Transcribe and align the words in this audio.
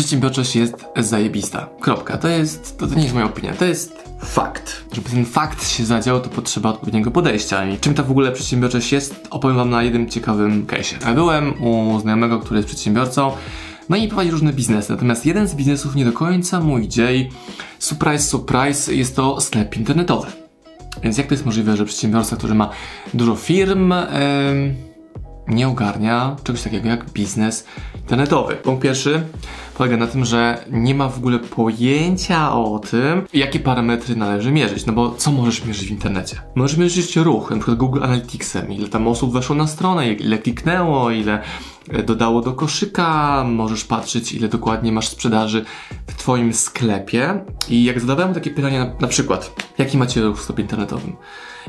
przedsiębiorczość 0.00 0.56
jest 0.56 0.74
zajebista. 0.96 1.68
Kropka. 1.80 2.18
To 2.18 2.28
jest, 2.28 2.78
to, 2.78 2.86
to 2.86 2.94
nie 2.94 3.02
jest 3.02 3.14
moja 3.14 3.26
opinia, 3.26 3.54
to 3.54 3.64
jest 3.64 4.04
fakt. 4.24 4.84
Żeby 4.92 5.10
ten 5.10 5.24
fakt 5.24 5.68
się 5.68 5.84
zadział, 5.84 6.20
to 6.20 6.28
potrzeba 6.28 6.68
odpowiedniego 6.68 7.10
podejścia. 7.10 7.68
I 7.68 7.78
czym 7.78 7.94
ta 7.94 8.02
w 8.02 8.10
ogóle 8.10 8.32
przedsiębiorczość 8.32 8.92
jest, 8.92 9.28
opowiem 9.30 9.56
wam 9.56 9.70
na 9.70 9.82
jednym 9.82 10.08
ciekawym 10.08 10.66
case'ie. 10.66 11.14
Byłem 11.14 11.62
u 11.62 12.00
znajomego, 12.00 12.38
który 12.38 12.58
jest 12.58 12.68
przedsiębiorcą, 12.68 13.32
no 13.88 13.96
i 13.96 14.08
prowadzi 14.08 14.30
różne 14.30 14.52
biznesy. 14.52 14.92
Natomiast 14.92 15.26
jeden 15.26 15.48
z 15.48 15.54
biznesów 15.54 15.94
nie 15.94 16.04
do 16.04 16.12
końca 16.12 16.60
mu 16.60 16.78
idzie 16.78 17.16
i 17.16 17.28
surprise, 17.78 18.24
surprise, 18.24 18.94
jest 18.94 19.16
to 19.16 19.40
sklep 19.40 19.76
internetowy. 19.76 20.28
Więc 21.02 21.18
jak 21.18 21.26
to 21.26 21.34
jest 21.34 21.46
możliwe, 21.46 21.76
że 21.76 21.84
przedsiębiorca, 21.84 22.36
który 22.36 22.54
ma 22.54 22.70
dużo 23.14 23.36
firm, 23.36 23.90
yy, 23.90 24.89
nie 25.50 25.68
ogarnia 25.68 26.36
czegoś 26.44 26.62
takiego 26.62 26.88
jak 26.88 27.10
biznes 27.10 27.66
internetowy? 27.94 28.56
Punkt 28.56 28.82
pierwszy 28.82 29.22
polega 29.78 29.96
na 29.96 30.06
tym, 30.06 30.24
że 30.24 30.64
nie 30.70 30.94
ma 30.94 31.08
w 31.08 31.18
ogóle 31.18 31.38
pojęcia 31.38 32.52
o 32.52 32.78
tym, 32.78 33.26
jakie 33.32 33.60
parametry 33.60 34.16
należy 34.16 34.52
mierzyć. 34.52 34.86
No 34.86 34.92
bo 34.92 35.10
co 35.10 35.32
możesz 35.32 35.64
mierzyć 35.64 35.88
w 35.88 35.90
internecie? 35.90 36.36
Możesz 36.54 36.76
mierzyć 36.76 37.16
ruch, 37.16 37.48
przykład 37.48 37.76
Google 37.78 38.02
Analyticsem, 38.02 38.72
ile 38.72 38.88
tam 38.88 39.08
osób 39.08 39.32
weszło 39.32 39.56
na 39.56 39.66
stronę, 39.66 40.12
ile 40.12 40.38
kliknęło, 40.38 41.10
ile 41.10 41.42
dodało 42.06 42.40
do 42.40 42.52
koszyka, 42.52 43.44
możesz 43.44 43.84
patrzeć, 43.84 44.32
ile 44.32 44.48
dokładnie 44.48 44.92
masz 44.92 45.08
sprzedaży 45.08 45.64
w 46.06 46.14
Twoim 46.14 46.54
sklepie. 46.54 47.44
I 47.68 47.84
jak 47.84 48.00
zadawałem 48.00 48.34
takie 48.34 48.50
pytania, 48.50 48.84
na, 48.84 48.92
na 49.00 49.08
przykład, 49.08 49.64
jaki 49.78 49.98
macie 49.98 50.22
ruch 50.22 50.38
w 50.38 50.42
sklepie 50.42 50.62
internetowym? 50.62 51.16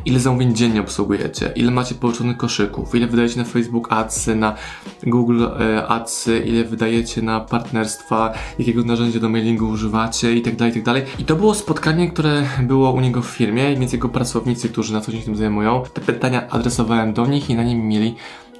ile 0.05 0.19
zamówień 0.19 0.55
dziennie 0.55 0.81
obsługujecie, 0.81 1.51
ile 1.55 1.71
macie 1.71 1.95
połączonych 1.95 2.37
koszyków, 2.37 2.95
ile 2.95 3.07
wydajecie 3.07 3.37
na 3.37 3.43
Facebook 3.43 3.91
Adsy, 3.91 4.35
na 4.35 4.55
Google 5.03 5.45
e, 5.45 5.87
Adsy, 5.87 6.39
ile 6.39 6.63
wydajecie 6.63 7.21
na 7.21 7.39
partnerstwa, 7.39 8.33
jakiego 8.59 8.83
narzędzia 8.83 9.19
do 9.19 9.29
mailingu 9.29 9.69
używacie 9.69 10.35
i 10.35 10.41
tak 10.41 10.55
dalej, 10.55 10.71
i 10.71 10.75
tak 10.75 10.83
dalej. 10.83 11.03
I 11.19 11.25
to 11.25 11.35
było 11.35 11.53
spotkanie, 11.53 12.11
które 12.11 12.43
było 12.63 12.91
u 12.91 13.01
niego 13.01 13.21
w 13.21 13.25
firmie, 13.25 13.75
więc 13.75 13.93
jego 13.93 14.09
pracownicy, 14.09 14.69
którzy 14.69 14.93
na 14.93 15.01
co 15.01 15.11
dzień 15.11 15.21
tym 15.21 15.35
zajmują, 15.35 15.83
te 15.93 16.01
pytania 16.01 16.49
adresowałem 16.49 17.13
do 17.13 17.25
nich 17.25 17.49
i 17.49 17.55
na 17.55 17.63
nim 17.63 17.87
mieli 17.87 18.15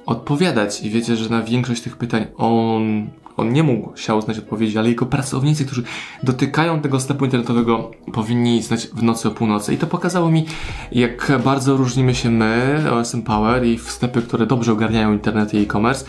odpowiadać. 0.06 0.82
I 0.82 0.90
wiecie, 0.90 1.16
że 1.16 1.28
na 1.28 1.42
większość 1.42 1.82
tych 1.82 1.96
pytań 1.96 2.26
on 2.36 3.06
on 3.36 3.52
nie 3.52 3.62
mógł 3.62 3.92
chciał 3.92 4.22
znać 4.22 4.38
odpowiedzi, 4.38 4.78
ale 4.78 4.88
jego 4.88 5.06
pracownicy, 5.06 5.64
którzy 5.64 5.82
dotykają 6.22 6.80
tego 6.80 7.00
sklepu 7.00 7.24
internetowego, 7.24 7.90
powinni 8.12 8.62
znać 8.62 8.86
w 8.86 9.02
nocy 9.02 9.28
o 9.28 9.30
północy. 9.30 9.74
I 9.74 9.78
to 9.78 9.86
pokazało 9.86 10.30
mi, 10.30 10.46
jak 10.92 11.32
bardzo 11.44 11.76
różnimy 11.76 12.14
się 12.14 12.30
my, 12.30 12.84
OSM 12.92 13.22
Power 13.22 13.66
i 13.66 13.78
sklepy, 13.78 14.22
które 14.22 14.46
dobrze 14.46 14.72
ogarniają 14.72 15.12
internet 15.12 15.54
i 15.54 15.58
e-commerce, 15.58 16.04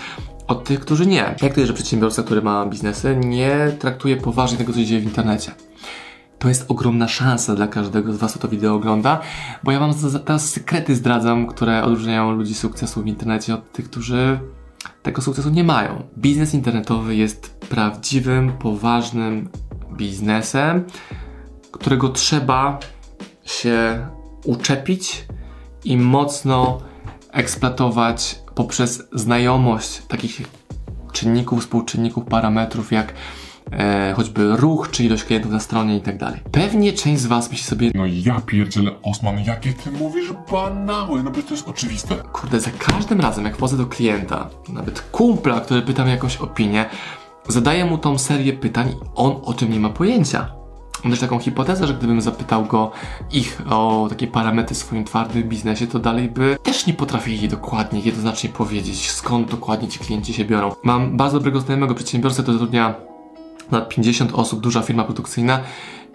od 0.47 0.63
tych, 0.63 0.79
którzy 0.79 1.05
nie. 1.05 1.35
Jak 1.41 1.53
to 1.53 1.59
jest, 1.59 1.67
że 1.67 1.73
przedsiębiorca, 1.73 2.23
który 2.23 2.41
ma 2.41 2.65
biznesy, 2.65 3.17
nie 3.25 3.71
traktuje 3.79 4.17
poważnie 4.17 4.57
tego, 4.57 4.73
co 4.73 4.79
się 4.79 4.85
dzieje 4.85 5.01
w 5.01 5.03
internecie? 5.03 5.51
To 6.43 6.49
jest 6.49 6.65
ogromna 6.71 7.07
szansa 7.07 7.55
dla 7.55 7.67
każdego 7.67 8.13
z 8.13 8.17
Was, 8.17 8.31
kto 8.31 8.39
to 8.39 8.47
wideo 8.47 8.75
ogląda, 8.75 9.21
bo 9.63 9.71
ja 9.71 9.79
Wam 9.79 9.93
teraz 10.25 10.49
sekrety 10.49 10.95
zdradzam, 10.95 11.47
które 11.47 11.83
odróżniają 11.83 12.31
ludzi 12.31 12.53
sukcesu 12.53 13.03
w 13.03 13.07
internecie 13.07 13.53
od 13.53 13.71
tych, 13.71 13.89
którzy 13.89 14.39
tego 15.03 15.21
sukcesu 15.21 15.49
nie 15.49 15.63
mają. 15.63 16.03
Biznes 16.17 16.53
internetowy 16.53 17.15
jest 17.15 17.59
prawdziwym, 17.59 18.51
poważnym 18.51 19.49
biznesem, 19.93 20.83
którego 21.71 22.09
trzeba 22.09 22.79
się 23.45 24.07
uczepić 24.45 25.25
i 25.83 25.97
mocno 25.97 26.77
eksploatować 27.31 28.39
poprzez 28.55 29.03
znajomość 29.13 30.01
takich 30.07 30.41
czynników, 31.11 31.61
współczynników, 31.61 32.25
parametrów 32.25 32.91
jak 32.91 33.13
e, 33.77 34.13
choćby 34.15 34.55
ruch, 34.57 34.89
czy 34.91 35.03
ilość 35.03 35.23
klientów 35.23 35.51
na 35.51 35.59
stronie 35.59 35.97
i 35.97 36.01
tak 36.01 36.17
dalej. 36.17 36.39
Pewnie 36.51 36.93
część 36.93 37.21
z 37.21 37.25
Was 37.25 37.49
myśli 37.51 37.65
sobie, 37.65 37.91
No 37.95 38.03
ja 38.05 38.41
pierdzielę, 38.45 38.91
Osman, 39.03 39.39
jakie 39.43 39.73
ty 39.73 39.91
mówisz 39.91 40.33
banały, 40.51 41.23
no 41.23 41.31
bo 41.31 41.41
to 41.41 41.53
jest 41.53 41.67
oczywiste. 41.67 42.15
kurde, 42.15 42.59
za 42.59 42.71
każdym 42.79 43.21
razem 43.21 43.45
jak 43.45 43.57
wchodzę 43.57 43.77
do 43.77 43.85
klienta, 43.85 44.49
nawet 44.69 45.01
kumpla, 45.01 45.61
który 45.61 45.81
pyta 45.81 46.03
mnie 46.03 46.11
jakąś 46.11 46.37
opinię, 46.37 46.85
zadaję 47.47 47.85
mu 47.85 47.97
tą 47.97 48.17
serię 48.17 48.53
pytań 48.53 48.89
i 48.89 48.95
on 49.15 49.35
o 49.43 49.53
tym 49.53 49.71
nie 49.71 49.79
ma 49.79 49.89
pojęcia. 49.89 50.53
Mam 51.03 51.11
też 51.11 51.19
taką 51.19 51.39
hipotezę, 51.39 51.87
że 51.87 51.93
gdybym 51.93 52.21
zapytał 52.21 52.65
go 52.65 52.91
ich 53.31 53.61
o 53.69 54.07
takie 54.09 54.27
parametry 54.27 54.75
w 54.75 54.77
swoim 54.79 55.03
twardym 55.03 55.43
biznesie, 55.43 55.87
to 55.87 55.99
dalej 55.99 56.29
by 56.29 56.57
też 56.63 56.87
nie 56.87 56.93
potrafili 56.93 57.47
dokładnie, 57.47 57.99
jednoznacznie 57.99 58.49
powiedzieć, 58.49 59.11
skąd 59.11 59.51
dokładnie 59.51 59.87
ci 59.87 59.99
klienci 59.99 60.33
się 60.33 60.45
biorą. 60.45 60.71
Mam 60.83 61.17
bardzo 61.17 61.37
dobrego 61.37 61.59
znajomego 61.59 61.95
przedsiębiorcę, 61.95 62.41
który 62.41 62.57
zatrudnia 62.57 62.95
na 63.71 63.81
50 63.81 64.31
osób, 64.33 64.61
duża 64.61 64.81
firma 64.81 65.03
produkcyjna 65.03 65.59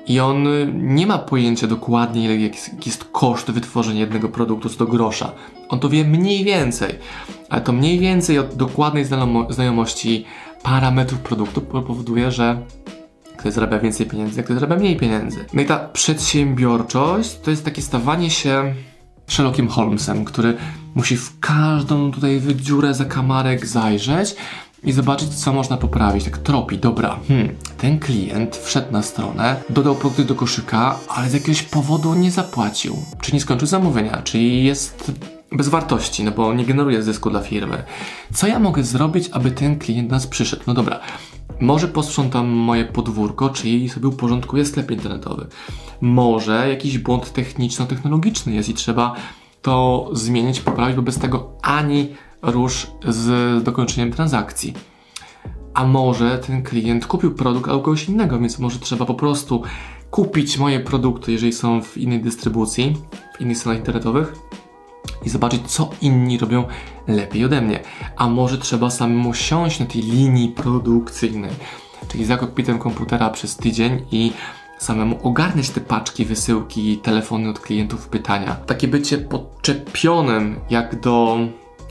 i 0.07 0.21
on 0.21 0.47
y, 0.47 0.73
nie 0.75 1.07
ma 1.07 1.19
pojęcia 1.19 1.67
dokładnie, 1.67 2.25
ile 2.25 2.37
jest, 2.37 2.87
jest 2.87 3.05
koszt 3.05 3.51
wytworzenia 3.51 4.01
jednego 4.01 4.29
produktu 4.29 4.69
co 4.69 4.79
do 4.79 4.87
grosza. 4.87 5.33
On 5.69 5.81
to 5.81 5.89
wie 5.89 6.05
mniej 6.05 6.45
więcej, 6.45 6.95
ale 7.51 7.61
to 7.61 7.73
mniej 7.73 7.99
więcej 7.99 8.39
od 8.39 8.55
dokładnej 8.55 9.05
znajomo- 9.07 9.53
znajomości 9.53 10.25
parametrów 10.63 11.21
produktu 11.21 11.61
powoduje, 11.61 12.31
że 12.33 12.63
ktoś 13.37 13.53
zarabia 13.53 13.79
więcej 13.79 14.07
pieniędzy, 14.07 14.43
ktoś 14.43 14.55
zarabia 14.55 14.77
mniej 14.77 14.97
pieniędzy. 14.97 15.45
No 15.53 15.63
i 15.63 15.67
ta 15.67 15.79
przedsiębiorczość 15.79 17.39
to 17.41 17.51
jest 17.51 17.65
takie 17.65 17.83
stawanie 17.83 18.31
się 18.31 18.75
Sherlockiem 19.29 19.69
Holmesem, 19.69 20.25
który 20.25 20.57
musi 20.95 21.17
w 21.17 21.41
każdą 21.41 22.13
tutaj 22.13 22.43
dziurę 22.55 22.95
zakamarek 22.95 23.67
zajrzeć 23.67 24.37
i 24.85 24.93
zobaczyć, 24.93 25.29
co 25.29 25.53
można 25.53 25.77
poprawić. 25.77 26.25
Tak 26.25 26.39
tropi, 26.39 26.79
dobra, 26.79 27.19
hmm, 27.29 27.49
ten 27.79 27.99
klient 27.99 28.57
wszedł 28.57 28.93
na 28.93 29.03
stronę, 29.03 29.57
dodał 29.71 29.95
produkty 29.95 30.25
do 30.25 30.35
koszyka, 30.35 30.99
ale 31.09 31.31
z 31.31 31.33
jakiegoś 31.33 31.63
powodu 31.63 32.15
nie 32.15 32.31
zapłacił. 32.31 32.97
Czy 33.21 33.33
nie 33.33 33.41
skończył 33.41 33.69
zamówienia, 33.69 34.23
czy 34.23 34.39
jest 34.39 35.13
bez 35.53 35.69
wartości, 35.69 36.25
no 36.25 36.31
bo 36.31 36.55
nie 36.55 36.65
generuje 36.65 37.03
zysku 37.03 37.31
dla 37.31 37.41
firmy. 37.41 37.83
Co 38.35 38.47
ja 38.47 38.59
mogę 38.59 38.85
zrobić, 38.85 39.31
aby 39.33 39.51
ten 39.51 39.79
klient 39.79 40.11
nas 40.11 40.27
przyszedł? 40.27 40.63
No 40.67 40.75
dobra, 40.75 41.01
może 41.61 41.89
posprzątam 41.89 42.49
moje 42.49 42.85
podwórko, 42.85 43.51
czyli 43.51 43.89
sobie 43.89 44.09
uporządkuję 44.09 44.65
sklep 44.65 44.91
internetowy. 44.91 45.47
Może 46.01 46.69
jakiś 46.69 46.99
błąd 46.99 47.33
techniczno-technologiczny 47.33 48.55
jest 48.55 48.69
i 48.69 48.75
trzeba 48.75 49.15
to 49.63 50.09
zmienić, 50.13 50.61
poprawić, 50.61 50.97
bo 50.97 51.03
bez 51.03 51.19
tego 51.19 51.53
ani 51.63 52.15
rusz 52.43 52.87
z 53.09 53.65
dokończeniem 53.65 54.13
transakcji. 54.13 54.75
A 55.75 55.87
może 55.87 56.39
ten 56.39 56.63
klient 56.63 57.07
kupił 57.07 57.35
produkt 57.35 57.71
albo 57.71 57.83
kogoś 57.83 58.09
innego, 58.09 58.39
więc 58.39 58.59
może 58.59 58.79
trzeba 58.79 59.07
po 59.07 59.15
prostu 59.15 59.63
kupić 60.11 60.59
moje 60.59 60.81
produkty, 60.81 61.33
jeżeli 61.33 61.53
są 61.53 61.83
w 61.83 61.97
innej 61.97 62.21
dystrybucji, 62.21 62.97
w 63.39 63.41
innych 63.41 63.59
stronach 63.59 63.79
internetowych 63.79 64.35
i 65.25 65.29
zobaczyć, 65.29 65.63
co 65.67 65.91
inni 66.01 66.39
robią 66.39 66.65
lepiej 67.07 67.45
ode 67.45 67.61
mnie. 67.61 67.81
A 68.17 68.29
może 68.29 68.59
trzeba 68.59 68.91
samemu 68.91 69.35
siąść 69.35 69.81
na 69.81 69.87
tej 69.87 70.03
linii 70.03 70.49
produkcyjnej, 70.49 71.51
czyli 72.09 72.25
za 72.25 72.37
kokpitem 72.37 72.79
komputera 72.79 73.31
przez 73.31 73.57
tydzień 73.57 74.05
i 74.13 74.33
samemu 74.79 75.19
ogarniać 75.23 75.71
te 75.71 75.81
paczki, 75.81 76.25
wysyłki, 76.25 76.99
telefony 76.99 77.49
od 77.51 77.61
klientów, 77.61 78.09
pytania. 78.09 78.55
Takie 78.55 78.89
bycie 78.89 79.19
podczepionym 79.19 80.61
jak 80.71 81.01
do 81.01 81.39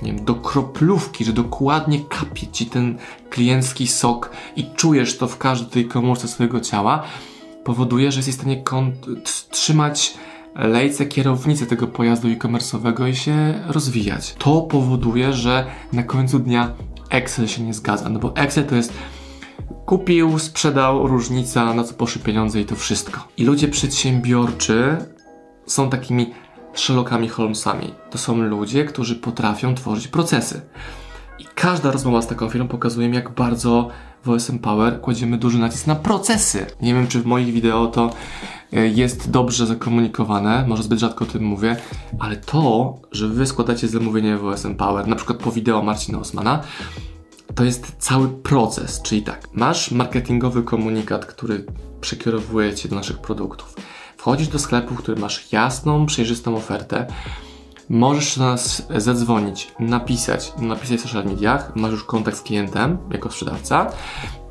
nie 0.01 0.13
wiem, 0.13 0.25
do 0.25 0.35
kroplówki, 0.35 1.25
że 1.25 1.33
dokładnie 1.33 1.99
kapie 1.99 2.47
ci 2.47 2.65
ten 2.65 2.97
kliencki 3.29 3.87
sok 3.87 4.31
i 4.55 4.65
czujesz 4.75 5.17
to 5.17 5.27
w 5.27 5.37
każdej 5.37 5.87
komórce 5.87 6.27
swojego 6.27 6.59
ciała, 6.59 7.03
powoduje, 7.63 8.11
że 8.11 8.19
jesteś 8.19 8.35
w 8.35 8.37
stanie 8.37 8.63
trzymać 9.51 10.13
lejce 10.57 11.05
kierownicę 11.05 11.65
tego 11.65 11.87
pojazdu 11.87 12.27
e-commerce'owego 12.27 13.09
i 13.09 13.15
się 13.15 13.63
rozwijać. 13.67 14.35
To 14.37 14.61
powoduje, 14.61 15.33
że 15.33 15.65
na 15.93 16.03
końcu 16.03 16.39
dnia 16.39 16.73
Excel 17.09 17.47
się 17.47 17.63
nie 17.63 17.73
zgadza, 17.73 18.09
no 18.09 18.19
bo 18.19 18.35
Excel 18.35 18.65
to 18.65 18.75
jest 18.75 18.93
kupił, 19.85 20.39
sprzedał, 20.39 21.07
różnica, 21.07 21.73
na 21.73 21.83
co 21.83 21.93
poszły 21.93 22.21
pieniądze 22.21 22.61
i 22.61 22.65
to 22.65 22.75
wszystko. 22.75 23.27
I 23.37 23.45
ludzie 23.45 23.67
przedsiębiorczy 23.67 24.97
są 25.65 25.89
takimi 25.89 26.33
Sherlockami 26.73 27.29
Holmesami. 27.29 27.93
To 28.09 28.17
są 28.17 28.41
ludzie, 28.41 28.85
którzy 28.85 29.15
potrafią 29.15 29.75
tworzyć 29.75 30.07
procesy. 30.07 30.61
I 31.39 31.45
każda 31.55 31.91
rozmowa 31.91 32.21
z 32.21 32.27
taką 32.27 32.49
firmą 32.49 32.67
pokazuje 32.67 33.09
mi, 33.09 33.15
jak 33.15 33.29
bardzo 33.29 33.89
w 34.25 34.29
OSM 34.29 34.59
Power 34.59 35.01
kładziemy 35.01 35.37
duży 35.37 35.59
nacisk 35.59 35.87
na 35.87 35.95
procesy. 35.95 36.65
Nie 36.81 36.93
wiem, 36.93 37.07
czy 37.07 37.21
w 37.21 37.25
moich 37.25 37.53
wideo 37.53 37.87
to 37.87 38.09
e, 38.73 38.87
jest 38.87 39.31
dobrze 39.31 39.65
zakomunikowane, 39.65 40.65
może 40.67 40.83
zbyt 40.83 40.99
rzadko 40.99 41.25
o 41.25 41.27
tym 41.27 41.43
mówię, 41.43 41.75
ale 42.19 42.35
to, 42.35 42.95
że 43.11 43.27
wy 43.27 43.45
składacie 43.45 43.87
zamówienie 43.87 44.37
w 44.37 44.45
OSM 44.45 44.75
Power, 44.75 45.07
na 45.07 45.15
przykład 45.15 45.39
po 45.39 45.51
wideo 45.51 45.81
Marcina 45.81 46.19
Osmana, 46.19 46.63
to 47.55 47.63
jest 47.63 47.95
cały 47.99 48.29
proces, 48.29 49.01
czyli 49.01 49.23
tak, 49.23 49.47
masz 49.53 49.91
marketingowy 49.91 50.63
komunikat, 50.63 51.25
który 51.25 51.65
przekierowuje 52.01 52.75
cię 52.75 52.89
do 52.89 52.95
naszych 52.95 53.17
produktów 53.17 53.75
Wchodzisz 54.27 54.47
do 54.47 54.59
sklepu, 54.59 54.95
w 54.95 54.97
którym 54.97 55.21
masz 55.21 55.51
jasną, 55.51 56.05
przejrzystą 56.05 56.55
ofertę. 56.55 57.07
Możesz 57.89 58.37
do 58.37 58.45
nas 58.45 58.87
zadzwonić, 58.97 59.71
napisać, 59.79 60.53
napisać 60.59 60.99
w 60.99 61.01
social 61.01 61.25
mediach, 61.25 61.75
masz 61.75 61.91
już 61.91 62.03
kontakt 62.03 62.37
z 62.37 62.41
klientem 62.41 62.97
jako 63.11 63.31
sprzedawca 63.31 63.91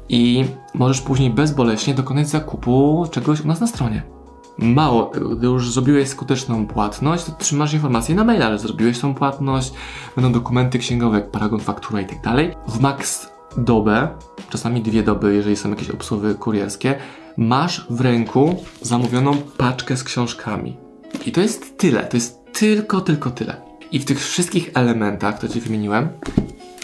i 0.08 0.44
możesz 0.74 1.00
później 1.00 1.30
bezboleśnie 1.30 1.94
dokonać 1.94 2.28
zakupu 2.28 3.06
czegoś 3.10 3.40
u 3.40 3.46
nas 3.46 3.60
na 3.60 3.66
stronie. 3.66 4.02
Mało 4.58 5.02
tego, 5.02 5.28
gdy 5.28 5.46
już 5.46 5.72
zrobiłeś 5.72 6.08
skuteczną 6.08 6.66
płatność, 6.66 7.24
to 7.24 7.32
trzymasz 7.32 7.74
informacje 7.74 8.14
na 8.14 8.24
maila, 8.24 8.52
że 8.52 8.58
zrobiłeś 8.58 8.98
tą 8.98 9.14
płatność, 9.14 9.72
będą 10.16 10.32
dokumenty 10.32 10.78
księgowe, 10.78 11.20
paragon, 11.20 11.60
faktura 11.60 12.00
i 12.00 12.06
tak 12.06 12.20
dalej. 12.22 12.54
W 12.68 12.80
max 12.80 13.28
dobę, 13.56 14.08
czasami 14.50 14.82
dwie 14.82 15.02
doby, 15.02 15.34
jeżeli 15.34 15.56
są 15.56 15.70
jakieś 15.70 15.90
obsługi 15.90 16.34
kurierskie, 16.34 16.98
masz 17.36 17.86
w 17.90 18.00
ręku 18.00 18.56
zamówioną 18.82 19.36
paczkę 19.56 19.96
z 19.96 20.04
książkami. 20.04 20.76
I 21.26 21.32
to 21.32 21.40
jest 21.40 21.78
tyle, 21.78 22.04
to 22.04 22.16
jest 22.16 22.45
tylko, 22.58 23.00
tylko 23.00 23.30
tyle. 23.30 23.56
I 23.92 23.98
w 23.98 24.04
tych 24.04 24.20
wszystkich 24.20 24.70
elementach, 24.74 25.36
które 25.36 25.52
Ci 25.52 25.60
wymieniłem, 25.60 26.08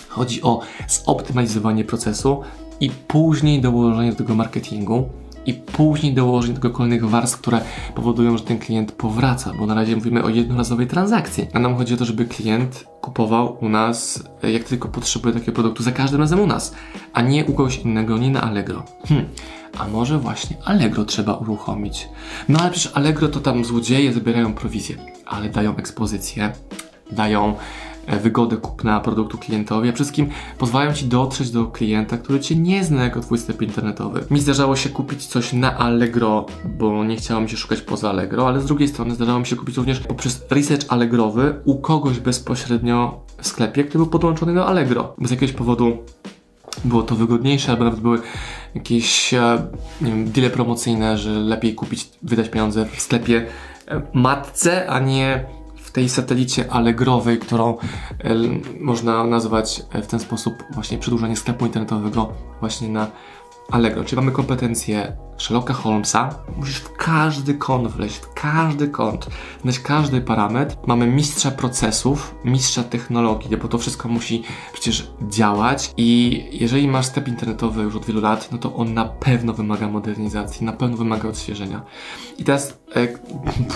chodzi 0.09 0.43
o 0.43 0.61
zoptymalizowanie 0.89 1.85
procesu 1.85 2.41
i 2.81 2.91
później 2.91 3.61
dołożenie 3.61 4.11
do 4.11 4.17
tego 4.17 4.35
marketingu 4.35 5.09
i 5.47 5.55
później 5.55 6.15
dołożenie 6.15 6.55
do 6.55 6.61
tego 6.61 6.75
kolejnych 6.75 7.09
warstw, 7.09 7.39
które 7.39 7.61
powodują, 7.95 8.39
że 8.39 8.45
ten 8.45 8.59
klient 8.59 8.93
powraca, 8.93 9.53
bo 9.59 9.67
na 9.67 9.75
razie 9.75 9.97
mówimy 9.97 10.25
o 10.25 10.29
jednorazowej 10.29 10.87
transakcji. 10.87 11.49
A 11.53 11.59
nam 11.59 11.77
chodzi 11.77 11.95
o 11.95 11.97
to, 11.97 12.05
żeby 12.05 12.25
klient 12.25 12.85
kupował 13.01 13.57
u 13.61 13.69
nas, 13.69 14.25
jak 14.43 14.65
tylko 14.65 14.89
potrzebuje 14.89 15.35
takiego 15.35 15.53
produktu, 15.53 15.83
za 15.83 15.93
każdym 15.93 16.21
razem 16.21 16.41
u 16.41 16.47
nas, 16.47 16.75
a 17.13 17.23
nie 17.23 17.45
u 17.45 17.53
kogoś 17.53 17.79
innego, 17.79 18.19
nie 18.19 18.31
na 18.31 18.41
Allegro. 18.41 18.83
Hmm. 19.09 19.29
A 19.79 19.89
może 19.89 20.19
właśnie 20.19 20.57
Allegro 20.65 21.05
trzeba 21.05 21.35
uruchomić? 21.35 22.09
No 22.49 22.59
ale 22.61 22.71
przecież 22.71 22.93
Allegro 22.95 23.29
to 23.29 23.41
tam 23.41 23.65
złodzieje 23.65 24.13
zabierają 24.13 24.55
prowizję, 24.55 24.97
ale 25.27 25.49
dają 25.49 25.77
ekspozycję, 25.77 26.53
dają 27.13 27.57
e, 28.07 28.19
wygodę 28.19 28.57
kupna 28.57 29.01
produktu 29.01 29.39
klientowi, 29.39 29.89
a 29.89 29.93
wszystkim 29.93 30.29
pozwalają 30.59 30.95
Ci 30.95 31.05
dotrzeć 31.05 31.51
do 31.51 31.67
klienta, 31.67 32.19
który 32.19 32.41
Cię 32.41 32.57
nie 32.57 32.85
zna 32.85 33.05
jako 33.05 33.21
Twój 33.21 33.39
sklep 33.39 33.63
internetowy. 33.63 34.25
Mi 34.31 34.41
zdarzało 34.41 34.77
się 34.77 34.89
kupić 34.89 35.27
coś 35.27 35.53
na 35.53 35.79
Allegro, 35.79 36.47
bo 36.79 37.05
nie 37.05 37.17
chciało 37.17 37.41
mi 37.41 37.51
się 37.51 37.57
szukać 37.57 37.81
poza 37.81 38.11
Allegro, 38.11 38.49
ale 38.49 38.61
z 38.61 38.65
drugiej 38.65 38.89
strony 38.89 39.15
zdarzało 39.15 39.41
mi 39.41 39.47
się 39.47 39.57
kupić 39.57 39.77
również 39.77 40.01
poprzez 40.01 40.47
research 40.51 40.85
Allegrowy 40.89 41.55
u 41.65 41.79
kogoś 41.79 42.21
bezpośrednio 42.21 43.21
w 43.39 43.47
sklepie, 43.47 43.85
który 43.85 44.05
był 44.05 44.11
podłączony 44.11 44.55
do 44.55 44.67
Allegro. 44.67 45.15
Bez 45.19 45.31
jakiegoś 45.31 45.57
powodu 45.57 45.99
było 46.85 47.03
to 47.03 47.15
wygodniejsze, 47.15 47.73
albo 47.73 47.85
nawet 47.85 48.01
były 48.01 48.21
jakieś 48.75 49.35
e, 49.35 49.67
nie 50.01 50.11
wiem, 50.11 50.31
deale 50.33 50.51
promocyjne, 50.51 51.19
że 51.19 51.31
lepiej 51.31 51.75
kupić, 51.75 52.09
wydać 52.23 52.49
pieniądze 52.49 52.87
w 52.87 53.01
sklepie 53.01 53.47
e, 53.89 54.03
matce, 54.15 54.91
a 54.91 54.99
nie 55.01 55.45
w 55.77 55.91
tej 55.91 56.09
satelicie 56.09 56.73
allegrowej, 56.73 57.39
którą 57.39 57.79
e, 57.79 58.35
można 58.81 59.25
nazwać 59.25 59.83
w 60.03 60.07
ten 60.07 60.21
sposób 60.21 60.55
właśnie 60.75 60.99
przedłużanie 60.99 61.37
sklepu 61.37 61.67
internetowego 61.67 62.33
właśnie 62.61 62.89
na 62.89 63.11
Allegro. 63.71 64.05
Czyli 64.05 64.17
mamy 64.17 64.33
kompetencje 64.33 65.17
Sherlocka 65.43 65.75
Holmesa. 65.75 66.35
Musisz 66.57 66.77
w 66.77 66.97
każdy 66.97 67.55
kąt 67.55 67.89
wleźć, 67.89 68.17
w 68.17 68.35
każdy 68.35 68.89
kąt, 68.89 69.27
znać 69.63 69.79
każdy 69.79 70.21
parametr. 70.21 70.77
Mamy 70.87 71.07
mistrza 71.07 71.51
procesów, 71.51 72.35
mistrza 72.45 72.83
technologii, 72.83 73.57
bo 73.57 73.69
to 73.69 73.79
wszystko 73.79 74.09
musi 74.09 74.43
przecież 74.73 75.11
działać 75.29 75.93
i 75.97 76.41
jeżeli 76.53 76.89
masz 76.89 77.07
sklep 77.07 77.29
internetowy 77.29 77.83
już 77.83 77.97
od 77.97 78.05
wielu 78.05 78.21
lat, 78.21 78.49
no 78.53 78.59
to 78.59 78.75
on 78.75 78.95
na 78.95 79.05
pewno 79.05 79.53
wymaga 79.53 79.89
modernizacji, 79.89 80.67
na 80.67 80.73
pewno 80.73 80.97
wymaga 80.97 81.29
odświeżenia. 81.29 81.83
I 82.39 82.45
teraz 82.45 82.79
e, 82.97 83.09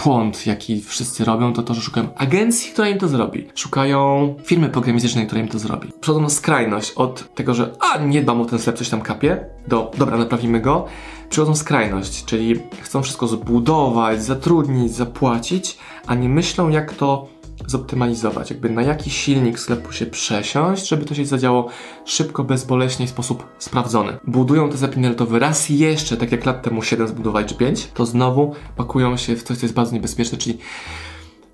błąd, 0.05 0.47
jaki 0.47 0.83
wszyscy 0.83 1.25
robią, 1.25 1.53
to 1.53 1.62
to, 1.62 1.75
że 1.75 1.81
szukają 1.81 2.15
agencji, 2.15 2.73
która 2.73 2.89
im 2.89 2.99
to 2.99 3.09
zrobi. 3.09 3.49
Szukają 3.55 4.35
firmy 4.45 4.69
programistycznej, 4.69 5.27
która 5.27 5.41
im 5.41 5.49
to 5.49 5.59
zrobi. 5.59 5.93
Przodzą 6.01 6.21
na 6.21 6.31
skrajność 6.31 6.93
od 6.93 7.35
tego, 7.35 7.55
że 7.55 7.73
a, 7.81 7.99
nie 7.99 8.23
dbam 8.23 8.41
o 8.41 8.45
ten 8.45 8.59
sklep, 8.59 8.77
coś 8.77 8.89
tam 8.89 9.01
kapie, 9.01 9.47
do 9.69 9.91
dobra, 9.99 10.17
naprawimy 10.17 10.61
go, 10.61 10.87
przychodzą 11.28 11.55
skrajność, 11.55 12.25
czyli 12.25 12.61
chcą 12.82 13.02
wszystko 13.02 13.26
zbudować, 13.26 14.23
zatrudnić, 14.23 14.94
zapłacić, 14.94 15.78
a 16.06 16.14
nie 16.14 16.28
myślą, 16.28 16.69
jak 16.69 16.94
to 16.94 17.28
zoptymalizować, 17.67 18.50
jakby 18.50 18.70
na 18.70 18.82
jaki 18.82 19.11
silnik 19.11 19.58
sklepu 19.58 19.93
się 19.93 20.06
przesiąść, 20.06 20.88
żeby 20.88 21.05
to 21.05 21.14
się 21.14 21.26
zadziało 21.26 21.69
szybko, 22.05 22.44
bezboleśnie 22.44 23.06
w 23.06 23.11
sposób 23.11 23.46
sprawdzony. 23.58 24.19
Budują 24.26 24.70
te 24.70 24.76
zapineltowy 24.76 25.38
raz 25.38 25.69
jeszcze, 25.69 26.17
tak 26.17 26.32
jak 26.32 26.46
lat 26.46 26.62
temu 26.62 26.82
7 26.82 27.08
zbudowali 27.08 27.46
czy 27.46 27.55
5, 27.55 27.88
to 27.94 28.06
znowu 28.06 28.55
pakują 28.76 29.17
się 29.17 29.37
w 29.37 29.43
coś, 29.43 29.58
co 29.58 29.67
jest 29.67 29.75
bardzo 29.75 29.94
niebezpieczne, 29.94 30.38
czyli 30.38 30.58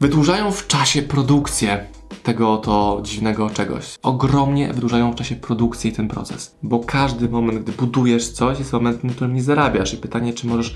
wydłużają 0.00 0.52
w 0.52 0.66
czasie 0.66 1.02
produkcję 1.02 1.86
tego 2.22 2.52
oto 2.52 3.00
dziwnego 3.02 3.50
czegoś. 3.50 3.98
Ogromnie 4.02 4.72
wydłużają 4.72 5.12
w 5.12 5.14
czasie 5.14 5.36
produkcji 5.36 5.92
ten 5.92 6.08
proces, 6.08 6.56
bo 6.62 6.78
każdy 6.78 7.28
moment, 7.28 7.58
gdy 7.58 7.72
budujesz 7.72 8.28
coś, 8.28 8.58
jest 8.58 8.72
momentem, 8.72 9.10
w 9.10 9.14
którym 9.14 9.34
nie 9.34 9.42
zarabiasz 9.42 9.94
i 9.94 9.96
pytanie, 9.96 10.32
czy 10.32 10.46
możesz 10.46 10.74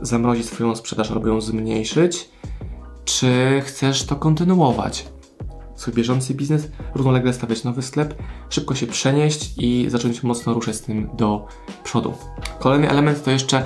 zamrozić 0.00 0.46
swoją 0.46 0.76
sprzedaż 0.76 1.10
albo 1.10 1.28
ją 1.28 1.40
zmniejszyć, 1.40 2.28
czy 3.04 3.62
chcesz 3.64 4.04
to 4.04 4.16
kontynuować. 4.16 5.06
Swój 5.76 5.94
bieżący 5.94 6.34
biznes, 6.34 6.68
równolegle 6.94 7.32
stawiać 7.32 7.64
nowy 7.64 7.82
sklep, 7.82 8.22
szybko 8.48 8.74
się 8.74 8.86
przenieść 8.86 9.54
i 9.58 9.86
zacząć 9.88 10.22
mocno 10.22 10.54
ruszać 10.54 10.76
z 10.76 10.80
tym 10.80 11.08
do 11.16 11.46
przodu. 11.84 12.14
Kolejny 12.58 12.90
element 12.90 13.24
to 13.24 13.30
jeszcze 13.30 13.62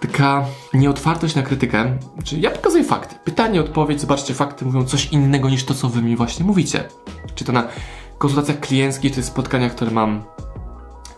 taka 0.00 0.44
nieotwartość 0.74 1.34
na 1.34 1.42
krytykę. 1.42 1.98
Czyli 2.24 2.42
ja 2.42 2.50
pokazuję 2.50 2.84
fakty. 2.84 3.14
Pytanie, 3.24 3.60
odpowiedź, 3.60 4.00
zobaczcie, 4.00 4.34
fakty 4.34 4.64
mówią 4.64 4.84
coś 4.84 5.06
innego 5.06 5.50
niż 5.50 5.64
to, 5.64 5.74
co 5.74 5.88
wy 5.88 6.02
mi 6.02 6.16
właśnie 6.16 6.44
mówicie. 6.44 6.88
Czy 7.34 7.44
to 7.44 7.52
na 7.52 7.68
konsultacjach 8.18 8.60
klienckich, 8.60 9.14
czy 9.14 9.22
spotkaniach, 9.22 9.74
które 9.74 9.90
mam 9.90 10.22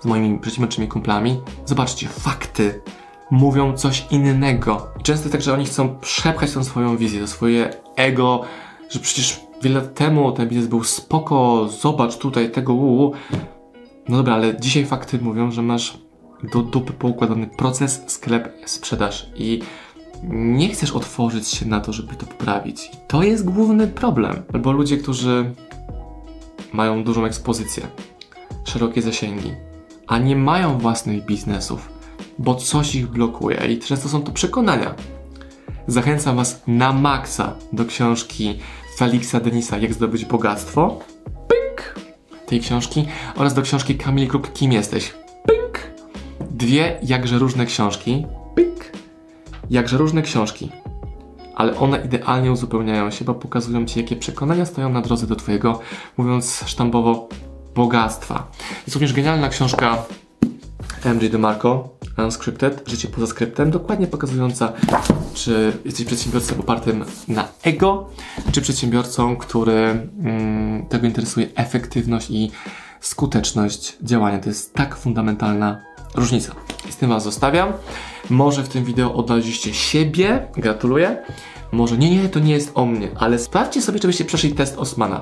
z 0.00 0.04
moimi 0.04 0.38
przedsiębiorczymi 0.38 0.88
kumplami. 0.88 1.40
Zobaczcie, 1.66 2.08
fakty 2.08 2.82
mówią 3.30 3.76
coś 3.76 4.06
innego. 4.10 4.86
I 5.00 5.02
często 5.02 5.24
jest 5.24 5.32
tak, 5.32 5.42
że 5.42 5.54
oni 5.54 5.64
chcą 5.64 5.98
przepchać 5.98 6.52
tą 6.52 6.64
swoją 6.64 6.96
wizję, 6.96 7.20
to 7.20 7.26
swoje 7.26 7.70
ego, 7.96 8.42
że 8.90 8.98
przecież 8.98 9.40
wiele 9.62 9.80
lat 9.80 9.94
temu 9.94 10.32
ten 10.32 10.48
biznes 10.48 10.66
był 10.66 10.84
spoko, 10.84 11.68
zobacz 11.68 12.16
tutaj 12.16 12.50
tego 12.50 12.72
uu. 12.72 13.12
No 14.08 14.16
dobra, 14.16 14.34
ale 14.34 14.60
dzisiaj 14.60 14.86
fakty 14.86 15.18
mówią, 15.18 15.50
że 15.50 15.62
masz 15.62 15.98
do 16.42 16.62
dupy 16.62 16.92
poukładany 16.92 17.46
proces, 17.46 18.02
sklep, 18.06 18.52
sprzedaż 18.66 19.26
i 19.36 19.60
nie 20.28 20.68
chcesz 20.68 20.92
otworzyć 20.92 21.48
się 21.48 21.66
na 21.66 21.80
to, 21.80 21.92
żeby 21.92 22.16
to 22.16 22.26
poprawić. 22.26 22.90
I 22.94 22.96
to 23.08 23.22
jest 23.22 23.44
główny 23.44 23.86
problem. 23.86 24.42
Albo 24.52 24.72
ludzie, 24.72 24.96
którzy 24.96 25.54
mają 26.72 27.04
dużą 27.04 27.24
ekspozycję, 27.24 27.86
szerokie 28.64 29.02
zasięgi, 29.02 29.52
a 30.06 30.18
nie 30.18 30.36
mają 30.36 30.78
własnych 30.78 31.24
biznesów, 31.24 31.88
bo 32.38 32.54
coś 32.54 32.94
ich 32.94 33.06
blokuje 33.06 33.66
i 33.68 33.78
często 33.78 34.08
są 34.08 34.22
to 34.22 34.32
przekonania. 34.32 34.94
Zachęcam 35.86 36.36
Was 36.36 36.62
na 36.66 36.92
maksa 36.92 37.54
do 37.72 37.84
książki 37.84 38.58
Felixa 38.96 39.40
Denisa 39.40 39.78
Jak 39.78 39.94
zdobyć 39.94 40.24
bogactwo. 40.24 40.98
Pink! 41.24 41.94
Tej 42.46 42.60
książki 42.60 43.06
oraz 43.36 43.54
do 43.54 43.62
książki 43.62 43.94
Kamili 43.94 44.28
Kruk 44.28 44.52
Kim 44.52 44.72
jesteś 44.72 45.14
dwie 46.60 46.98
jakże 47.02 47.38
różne 47.38 47.66
książki. 47.66 48.26
Pik! 48.54 48.92
Jakże 49.70 49.98
różne 49.98 50.22
książki. 50.22 50.70
Ale 51.54 51.78
one 51.78 52.04
idealnie 52.04 52.52
uzupełniają 52.52 53.10
się, 53.10 53.24
bo 53.24 53.34
pokazują 53.34 53.86
ci, 53.86 54.00
jakie 54.00 54.16
przekonania 54.16 54.66
stoją 54.66 54.88
na 54.88 55.00
drodze 55.00 55.26
do 55.26 55.36
twojego, 55.36 55.80
mówiąc 56.16 56.64
sztampowo, 56.66 57.28
bogactwa. 57.74 58.50
Jest 58.86 58.94
również 58.94 59.12
genialna 59.12 59.48
książka 59.48 60.02
MJ 61.04 61.28
DeMarco, 61.28 61.88
Unscripted, 62.18 62.82
Życie 62.86 63.08
poza 63.08 63.26
skryptem, 63.26 63.70
dokładnie 63.70 64.06
pokazująca, 64.06 64.72
czy 65.34 65.72
jesteś 65.84 66.06
przedsiębiorcą 66.06 66.58
opartym 66.58 67.04
na 67.28 67.48
ego, 67.62 68.10
czy 68.52 68.60
przedsiębiorcą, 68.62 69.36
który 69.36 70.08
mm, 70.22 70.86
tego 70.86 71.06
interesuje 71.06 71.46
efektywność 71.54 72.30
i 72.30 72.50
skuteczność 73.00 73.96
działania. 74.02 74.38
To 74.38 74.48
jest 74.48 74.74
tak 74.74 74.96
fundamentalna 74.96 75.89
różnica. 76.14 76.54
I 76.88 76.92
z 76.92 76.96
tym 76.96 77.08
Was 77.08 77.24
zostawiam. 77.24 77.72
Może 78.30 78.62
w 78.62 78.68
tym 78.68 78.84
wideo 78.84 79.14
odnaleźliście 79.14 79.74
siebie, 79.74 80.48
gratuluję. 80.56 81.22
Może 81.72 81.98
nie, 81.98 82.10
nie, 82.10 82.28
to 82.28 82.40
nie 82.40 82.52
jest 82.52 82.72
o 82.74 82.86
mnie, 82.86 83.08
ale 83.18 83.38
sprawdźcie 83.38 83.82
sobie, 83.82 84.00
czy 84.00 84.06
byście 84.06 84.24
przeszli 84.24 84.52
test 84.52 84.78
Osmana. 84.78 85.20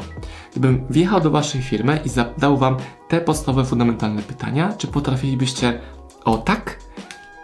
Gdybym 0.51 0.87
wjechał 0.91 1.21
do 1.21 1.31
Waszej 1.31 1.63
firmy 1.63 2.01
i 2.05 2.09
zadał 2.09 2.57
Wam 2.57 2.77
te 3.09 3.21
podstawowe, 3.21 3.65
fundamentalne 3.65 4.23
pytania, 4.23 4.73
czy 4.79 4.87
potrafilibyście 4.87 5.81
o 6.25 6.39
tak 6.39 6.79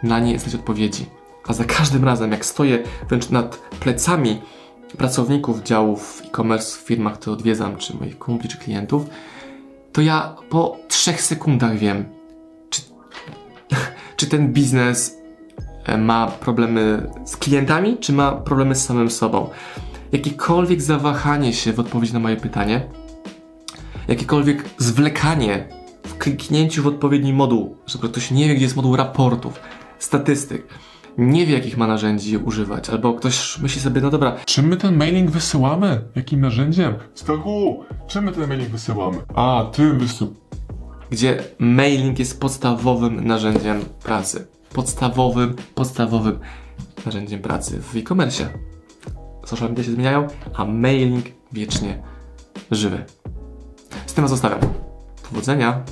na 0.03 0.21
nie 0.21 0.39
znać 0.39 0.55
odpowiedzi? 0.55 1.07
A 1.47 1.53
za 1.53 1.65
każdym 1.65 2.05
razem, 2.05 2.33
jak 2.33 2.45
stoję 2.45 2.83
wręcz 3.09 3.31
nad 3.31 3.57
plecami 3.57 4.41
pracowników 4.99 5.63
działów 5.63 6.23
e-commerce 6.25 6.79
w 6.79 6.81
firmach, 6.81 7.19
które 7.19 7.33
odwiedzam, 7.33 7.77
czy 7.77 7.97
moich 7.97 8.19
kumpli, 8.19 8.49
czy 8.49 8.59
klientów, 8.59 9.07
to 9.93 10.01
ja 10.01 10.37
po 10.51 10.77
trzech 10.89 11.23
sekundach 11.23 11.79
wiem, 11.79 12.05
czy 14.17 14.27
ten 14.27 14.53
biznes 14.53 15.19
e, 15.85 15.99
ma 15.99 16.27
problemy 16.27 17.11
z 17.25 17.37
klientami, 17.37 17.99
czy 17.99 18.13
ma 18.13 18.33
problemy 18.33 18.75
z 18.75 18.85
samym 18.85 19.11
sobą. 19.11 19.49
Jakiekolwiek 20.13 20.83
zawahanie 20.83 21.53
się 21.53 21.73
w 21.73 21.81
odpowiedzi 21.81 22.13
na 22.13 22.19
moje 22.19 22.37
pytanie, 22.37 22.89
jakiekolwiek 24.09 24.65
zwlekanie 24.79 25.69
w 26.03 26.19
kliknięciu 26.19 26.83
w 26.83 26.87
odpowiedni 26.87 27.33
moduł, 27.33 27.77
że 27.87 27.99
ktoś 27.99 28.31
nie 28.31 28.49
wie, 28.49 28.55
gdzie 28.55 28.65
jest 28.65 28.77
moduł 28.77 28.97
raportów, 28.97 29.61
statystyk, 29.99 30.67
nie 31.19 31.47
wie, 31.47 31.55
jakich 31.55 31.77
ma 31.77 31.87
narzędzi 31.87 32.37
używać, 32.37 32.91
albo 32.91 33.15
ktoś 33.15 33.59
myśli 33.59 33.81
sobie, 33.81 34.01
no 34.01 34.11
dobra, 34.11 34.37
Czym 34.45 34.67
my 34.67 34.77
ten 34.77 34.97
mailing 34.97 35.31
wysyłamy? 35.31 36.01
Jakim 36.17 36.41
narzędziem? 36.41 36.95
Stachu, 37.15 37.85
czym 38.07 38.25
my 38.25 38.33
ten 38.33 38.49
mailing 38.49 38.69
wysyłamy? 38.69 39.19
A, 39.35 39.65
tym 39.73 39.99
wysyłamy. 39.99 40.37
Gdzie 41.11 41.45
mailing 41.59 42.19
jest 42.19 42.41
podstawowym 42.41 43.27
narzędziem 43.27 43.85
pracy. 44.03 44.47
Podstawowym, 44.73 45.57
podstawowym 45.75 46.39
narzędziem 47.07 47.41
pracy 47.41 47.81
w 47.81 47.97
e-commerce. 47.97 48.49
Social 49.45 49.69
media 49.69 49.85
się 49.85 49.93
zmieniają, 49.93 50.27
a 50.55 50.65
mailing 50.65 51.25
wiecznie 51.53 52.03
żywy. 52.71 53.05
Z 54.07 54.15
tym 54.15 54.25
was 54.25 54.31
zostawiam. 54.31 54.61
Powodzenia! 55.29 55.85